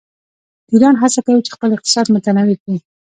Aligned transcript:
ایران 0.71 0.95
هڅه 1.01 1.19
کوي 1.25 1.41
چې 1.45 1.51
خپل 1.55 1.69
اقتصاد 1.73 2.05
متنوع 2.15 2.57
کړي. 2.63 2.77